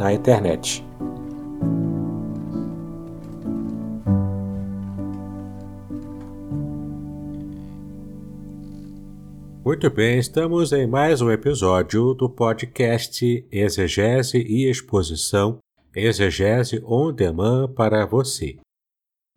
[0.00, 0.82] na internet.
[9.62, 15.58] Muito bem, estamos em mais um episódio do podcast Exegese e Exposição
[15.94, 18.56] Exegese on Demand para você.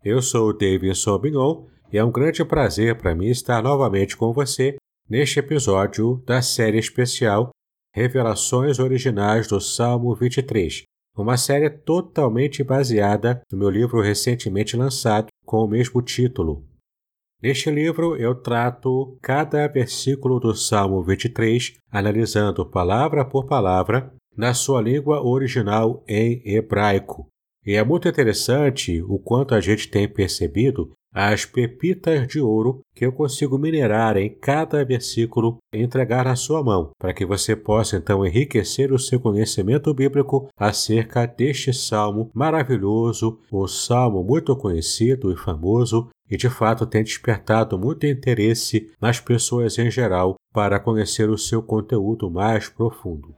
[0.02, 4.32] Eu sou o Davidson Bignon e é um grande prazer para mim estar novamente com
[4.32, 4.76] você
[5.08, 7.50] neste episódio da série especial
[7.94, 10.82] Revelações Originais do Salmo 23,
[11.16, 16.66] uma série totalmente baseada no meu livro recentemente lançado com o mesmo título.
[17.40, 24.82] Neste livro eu trato cada versículo do Salmo 23, analisando palavra por palavra na sua
[24.82, 27.28] língua original em hebraico.
[27.64, 33.06] E é muito interessante o quanto a gente tem percebido as pepitas de ouro que
[33.06, 37.96] eu consigo minerar em cada versículo e entregar na sua mão, para que você possa
[37.96, 45.36] então enriquecer o seu conhecimento bíblico acerca deste salmo maravilhoso, o salmo muito conhecido e
[45.36, 51.38] famoso, e de fato tem despertado muito interesse nas pessoas em geral para conhecer o
[51.38, 53.34] seu conteúdo mais profundo.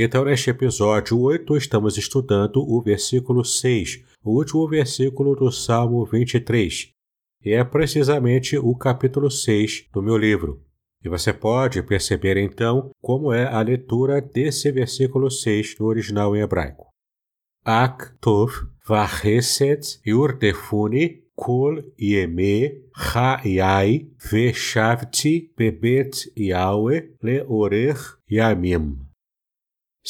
[0.00, 6.92] Então, neste episódio 8, estamos estudando o versículo 6, o último versículo do Salmo 23.
[7.44, 10.62] E é precisamente o capítulo 6 do meu livro.
[11.04, 16.42] E você pode perceber então como é a leitura desse versículo 6 no original em
[16.42, 16.86] hebraico.
[17.64, 18.52] Ak tov
[18.86, 27.98] vaheset yurdefuni kol yeme ha'yai veshavti bebet yawe leorer
[28.30, 29.07] yamim.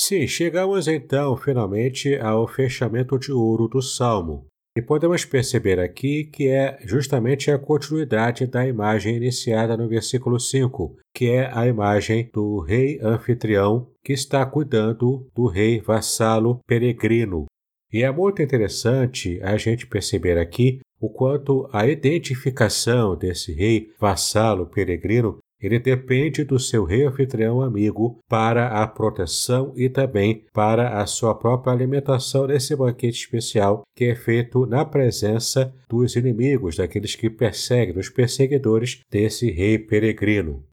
[0.01, 4.47] Sim, chegamos então finalmente ao fechamento de ouro do Salmo.
[4.77, 10.97] E podemos perceber aqui que é justamente a continuidade da imagem iniciada no versículo 5,
[11.13, 17.47] que é a imagem do rei anfitrião que está cuidando do rei vassalo peregrino.
[17.93, 24.67] E é muito interessante a gente perceber aqui o quanto a identificação desse rei vassalo
[24.67, 31.35] peregrino ele depende do seu anfitrião amigo para a proteção e também para a sua
[31.35, 37.95] própria alimentação nesse banquete especial que é feito na presença dos inimigos, daqueles que perseguem,
[37.95, 40.65] dos perseguidores desse rei peregrino.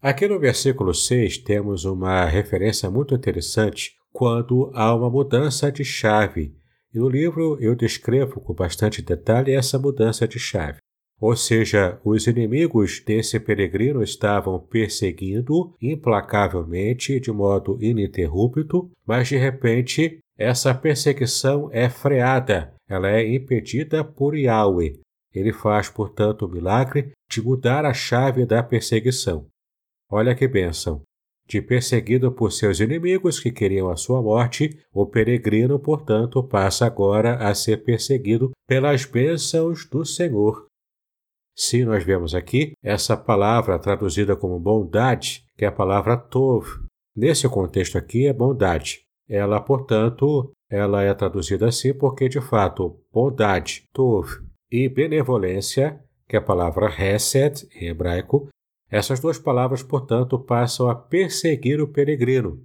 [0.00, 6.54] Aqui no versículo 6 temos uma referência muito interessante quando há uma mudança de chave.
[6.94, 10.78] E no livro eu descrevo com bastante detalhe essa mudança de chave.
[11.20, 20.18] Ou seja, os inimigos desse peregrino estavam perseguindo implacavelmente, de modo ininterrupto, mas de repente
[20.36, 25.00] essa perseguição é freada, ela é impedida por Yahweh.
[25.34, 29.46] Ele faz, portanto, o milagre de mudar a chave da perseguição.
[30.10, 31.02] Olha que bênção!
[31.48, 37.36] de perseguido por seus inimigos que queriam a sua morte, o peregrino, portanto, passa agora
[37.36, 40.67] a ser perseguido pelas bênçãos do Senhor.
[41.58, 46.64] Se nós vemos aqui essa palavra traduzida como bondade, que é a palavra tov.
[47.16, 49.00] Nesse contexto aqui é bondade.
[49.28, 54.28] Ela, portanto, ela é traduzida assim porque, de fato, bondade, tov,
[54.70, 58.48] e benevolência, que é a palavra hesed em hebraico,
[58.88, 62.62] essas duas palavras, portanto, passam a perseguir o peregrino.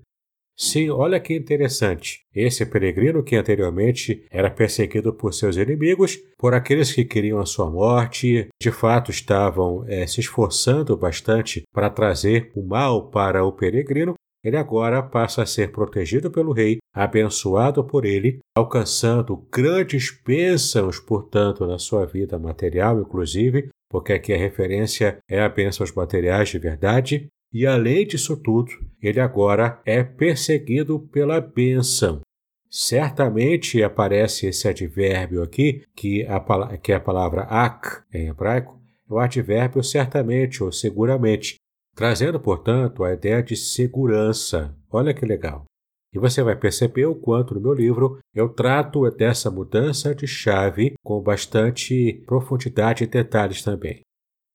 [0.63, 2.21] Sim, olha que interessante.
[2.33, 7.69] Esse peregrino que anteriormente era perseguido por seus inimigos, por aqueles que queriam a sua
[7.69, 14.13] morte, de fato estavam é, se esforçando bastante para trazer o mal para o peregrino,
[14.41, 21.67] ele agora passa a ser protegido pelo rei, abençoado por ele, alcançando grandes bênçãos, portanto,
[21.67, 27.27] na sua vida material, inclusive, porque aqui a referência é a bênçãos materiais de verdade,
[27.53, 28.71] e além disso tudo,
[29.01, 32.21] ele agora é perseguido pela bênção.
[32.69, 39.13] Certamente aparece esse advérbio aqui, que, a, que é a palavra ak em hebraico, é
[39.13, 41.57] o advérbio certamente ou seguramente,
[41.95, 44.75] trazendo, portanto, a ideia de segurança.
[44.91, 45.65] Olha que legal.
[46.11, 50.93] E você vai perceber o quanto no meu livro eu trato dessa mudança de chave
[51.03, 54.01] com bastante profundidade e detalhes também.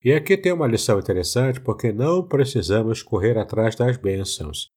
[0.04, 4.68] E aqui tem uma lição interessante porque não precisamos correr atrás das bênçãos.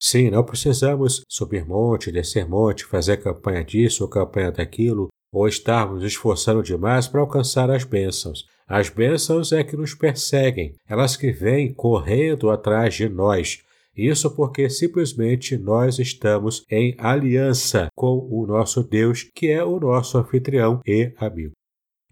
[0.00, 6.02] Sim, não precisamos subir monte, descer monte, fazer campanha disso ou campanha daquilo, ou estarmos
[6.02, 8.44] esforçando demais para alcançar as bênçãos.
[8.66, 13.62] As bênçãos é que nos perseguem, elas que vêm correndo atrás de nós.
[13.96, 20.18] Isso porque simplesmente nós estamos em aliança com o nosso Deus, que é o nosso
[20.18, 21.52] anfitrião e amigo.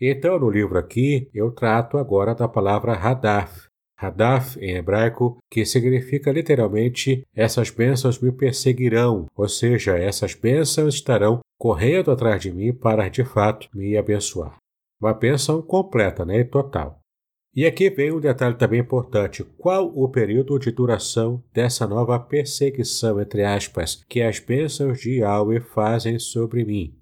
[0.04, 3.68] Então, no livro aqui, eu trato agora da palavra Hadaf.
[3.96, 11.38] Hadaf, em hebraico, que significa literalmente essas bênçãos me perseguirão, ou seja, essas bênçãos estarão
[11.56, 14.56] correndo atrás de mim para de fato me abençoar.
[15.00, 16.42] Uma bênção completa, né?
[16.42, 16.98] Total.
[17.54, 23.20] E aqui vem um detalhe também importante: qual o período de duração dessa nova perseguição,
[23.20, 26.92] entre aspas, que as bênçãos de Yahweh fazem sobre mim?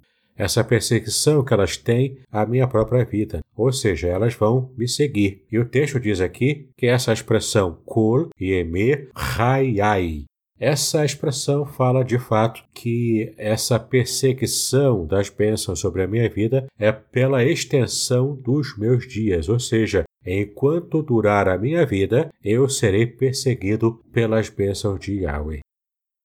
[0.40, 5.44] Essa perseguição que elas têm à minha própria vida, ou seja, elas vão me seguir.
[5.52, 10.24] E o texto diz aqui que essa expressão kol e emer hayai
[10.58, 16.92] essa expressão fala de fato que essa perseguição das bênçãos sobre a minha vida é
[16.92, 24.02] pela extensão dos meus dias, ou seja, enquanto durar a minha vida, eu serei perseguido
[24.12, 25.60] pelas bênçãos de Yahweh.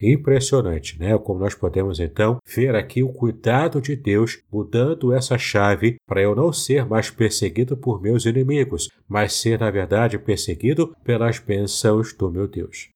[0.01, 1.17] Impressionante, né?
[1.17, 6.35] Como nós podemos então ver aqui o cuidado de Deus mudando essa chave para eu
[6.35, 12.29] não ser mais perseguido por meus inimigos, mas ser, na verdade, perseguido pelas bênçãos do
[12.29, 12.89] meu Deus.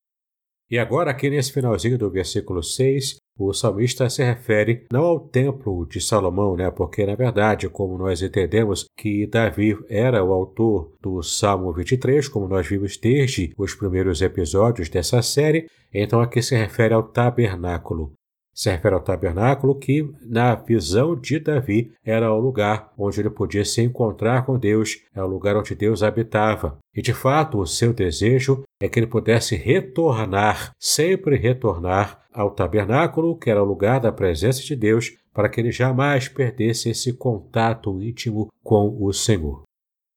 [0.70, 5.86] E agora, aqui nesse finalzinho do versículo 6, o salmista se refere não ao templo
[5.86, 6.70] de Salomão, né?
[6.70, 12.48] Porque, na verdade, como nós entendemos que Davi era o autor do Salmo 23, como
[12.48, 18.12] nós vimos desde os primeiros episódios dessa série, então aqui se refere ao tabernáculo
[18.60, 23.64] se refere ao tabernáculo que, na visão de Davi, era o lugar onde ele podia
[23.64, 26.78] se encontrar com Deus, é o lugar onde Deus habitava.
[26.94, 33.38] E de fato, o seu desejo é que ele pudesse retornar, sempre retornar ao tabernáculo,
[33.38, 38.02] que era o lugar da presença de Deus, para que ele jamais perdesse esse contato
[38.02, 39.64] íntimo com o Senhor.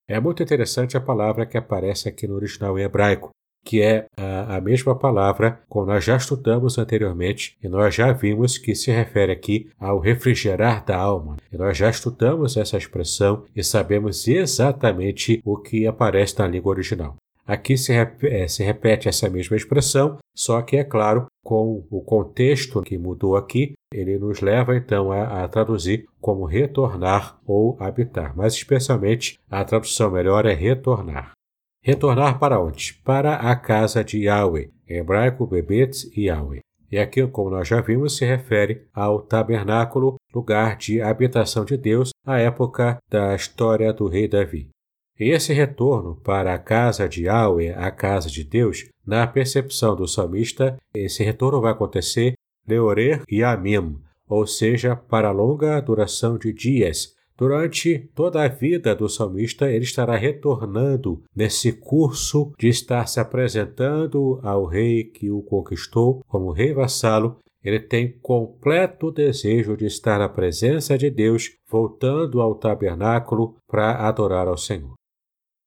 [0.08, 3.30] É muito interessante a palavra que aparece aqui no original em hebraico
[3.64, 8.58] que é a, a, mesma palavra como nós já estudamos anteriormente e nós já vimos
[8.58, 11.36] que se refere aqui ao refrigerar da alma.
[11.52, 17.16] E nós já estudamos essa expressão e sabemos exatamente o que aparece na língua original.
[17.46, 22.82] Aqui se, é, se repete essa mesma expressão, só que, é claro, com o contexto
[22.82, 28.54] que mudou aqui, ele nos leva então a, a, traduzir como retornar ou habitar, mas
[28.54, 31.32] especialmente a tradução melhor é retornar.
[31.84, 32.94] Retornar para onde?
[33.04, 36.60] Para a casa de Yahweh, em hebraico Bebet Yahweh.
[36.92, 42.10] E aqui, como nós já vimos, se refere ao tabernáculo, lugar de habitação de Deus,
[42.24, 44.68] à época da história do rei Davi.
[45.18, 50.76] Esse retorno para a casa de Yahweh, a casa de Deus, na percepção do salmista,
[50.94, 52.34] esse retorno vai acontecer
[52.66, 59.08] Leorer e Amim, ou seja, para longa duração de dias, Durante toda a vida do
[59.08, 66.22] salmista, ele estará retornando nesse curso de estar se apresentando ao rei que o conquistou
[66.28, 67.38] como rei vassalo.
[67.64, 74.46] Ele tem completo desejo de estar na presença de Deus, voltando ao tabernáculo para adorar
[74.46, 74.94] ao Senhor.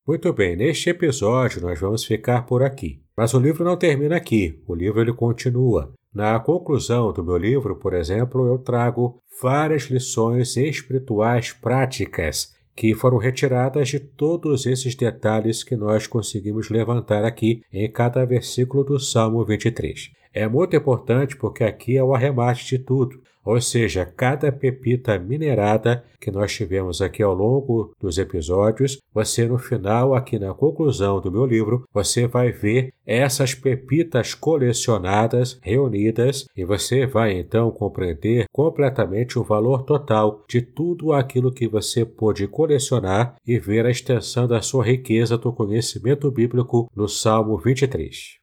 [0.08, 3.02] Muito bem, neste episódio nós vamos ficar por aqui.
[3.18, 5.94] Mas o livro não termina aqui, o livro ele continua.
[6.14, 13.18] Na conclusão do meu livro, por exemplo, eu trago várias lições espirituais práticas que foram
[13.18, 19.44] retiradas de todos esses detalhes que nós conseguimos levantar aqui em cada versículo do Salmo
[19.44, 20.12] 23.
[20.32, 23.24] É muito importante porque aqui é o arremate de tudo.
[23.46, 29.60] Ou seja, cada pepita minerada que nós tivemos aqui ao longo dos episódios, você no
[29.60, 36.66] final, aqui na conclusão do meu livro, você vai ver essas pepitas colecionadas, reunidas, e
[36.66, 43.36] você vai então compreender completamente o valor total de tudo aquilo que você pôde colecionar
[43.46, 48.40] e ver a extensão da sua riqueza do conhecimento bíblico no Salmo 23.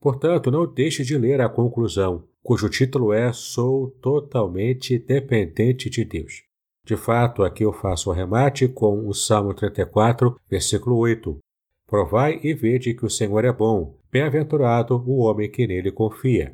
[0.00, 6.42] Portanto, não deixe de ler a conclusão, cujo título é Sou totalmente dependente de Deus.
[6.84, 11.38] De fato, aqui eu faço o remate com o Salmo 34, versículo 8.
[11.86, 16.52] Provai e vede que o Senhor é bom, bem-aventurado o homem que nele confia.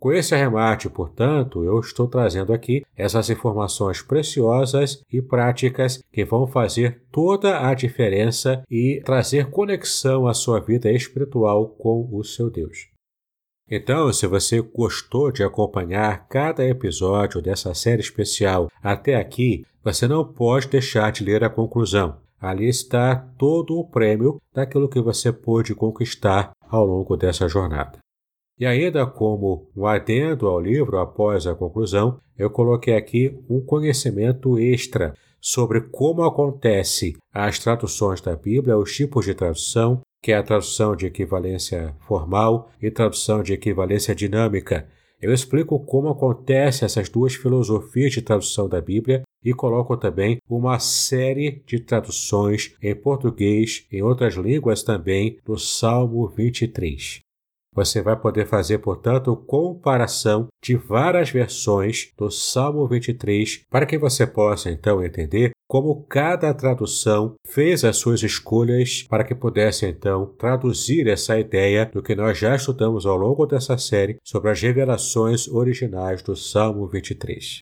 [0.00, 6.46] Com esse arremate, portanto, eu estou trazendo aqui essas informações preciosas e práticas que vão
[6.46, 12.93] fazer toda a diferença e trazer conexão à sua vida espiritual com o seu Deus.
[13.70, 20.24] Então, se você gostou de acompanhar cada episódio dessa série especial até aqui, você não
[20.24, 22.18] pode deixar de ler a conclusão.
[22.38, 27.98] Ali está todo o prêmio daquilo que você pôde conquistar ao longo dessa jornada.
[28.58, 34.58] E ainda como um adendo ao livro após a conclusão, eu coloquei aqui um conhecimento
[34.58, 40.42] extra sobre como acontece as traduções da Bíblia, os tipos de tradução, que é a
[40.42, 44.88] tradução de equivalência formal e tradução de equivalência dinâmica.
[45.20, 50.78] Eu explico como acontece essas duas filosofias de tradução da Bíblia e coloco também uma
[50.78, 57.20] série de traduções em português, em outras línguas também, do Salmo 23.
[57.74, 64.26] Você vai poder fazer, portanto, comparação de várias versões do Salmo 23 para que você
[64.26, 71.08] possa então entender como cada tradução fez as suas escolhas para que pudesse então traduzir
[71.08, 76.22] essa ideia do que nós já estudamos ao longo dessa série sobre as revelações originais
[76.22, 77.60] do Salmo 23.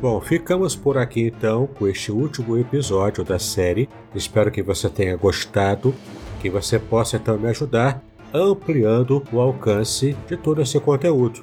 [0.00, 3.88] Bom, ficamos por aqui então com este último episódio da série.
[4.14, 5.92] Espero que você tenha gostado
[6.40, 8.02] que você possa então me ajudar
[8.32, 11.42] ampliando o alcance de todo esse conteúdo.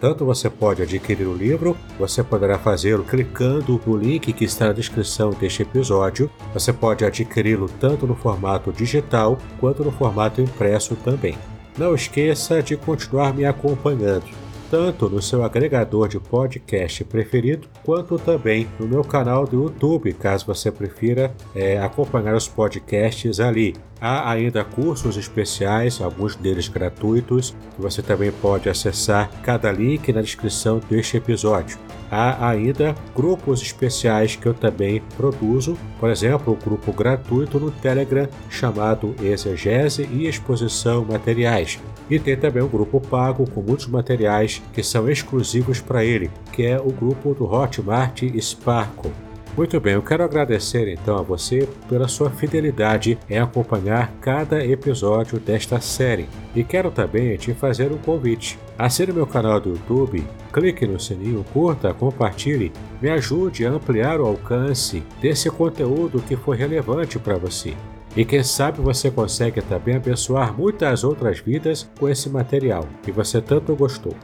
[0.00, 4.72] Tanto você pode adquirir o livro, você poderá fazê-lo clicando no link que está na
[4.72, 6.30] descrição deste episódio.
[6.54, 11.36] Você pode adquiri-lo tanto no formato digital quanto no formato impresso também.
[11.76, 18.68] Não esqueça de continuar me acompanhando tanto no seu agregador de podcast preferido, quanto também
[18.78, 23.74] no meu canal do YouTube, caso você prefira é, acompanhar os podcasts ali.
[24.00, 30.22] Há ainda cursos especiais, alguns deles gratuitos, que você também pode acessar cada link na
[30.22, 31.78] descrição deste episódio.
[32.10, 38.26] Há ainda grupos especiais que eu também produzo, por exemplo, um grupo gratuito no Telegram
[38.48, 41.78] chamado Exegese e Exposição Materiais.
[42.08, 46.64] E tem também um grupo pago com muitos materiais que são exclusivos para ele, que
[46.64, 49.29] é o grupo do Hotmart Sparkle.
[49.60, 55.38] Muito bem, eu quero agradecer então a você pela sua fidelidade em acompanhar cada episódio
[55.38, 56.30] desta série.
[56.56, 58.58] E quero também te fazer um convite.
[58.78, 64.26] Assine meu canal do YouTube, clique no sininho, curta, compartilhe, me ajude a ampliar o
[64.26, 67.74] alcance desse conteúdo que foi relevante para você.
[68.16, 73.42] E quem sabe você consegue também abençoar muitas outras vidas com esse material que você
[73.42, 74.16] tanto gostou.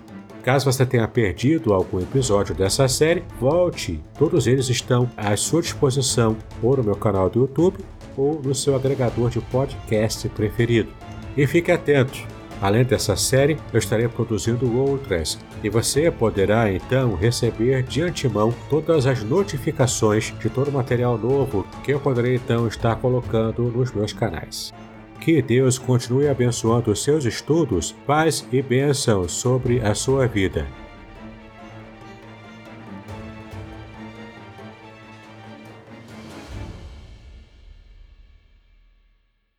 [0.47, 4.01] Caso você tenha perdido algum episódio dessa série, volte.
[4.17, 7.85] Todos eles estão à sua disposição ou no meu canal do YouTube
[8.17, 10.89] ou no seu agregador de podcast preferido.
[11.37, 12.17] E fique atento!
[12.63, 19.05] Além dessa série, eu estarei produzindo outras e você poderá então receber de antemão todas
[19.05, 24.13] as notificações de todo o material novo que eu poderei então estar colocando nos meus
[24.13, 24.73] canais.
[25.21, 30.67] Que Deus continue abençoando seus estudos, paz e bênção sobre a sua vida.